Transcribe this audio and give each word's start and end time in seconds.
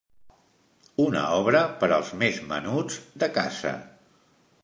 Una 1.03 1.25
obra 1.41 1.61
per 1.83 1.91
als 1.99 2.09
més 2.23 2.41
menuts 2.53 2.99
de 3.25 3.31
casa. 3.39 3.77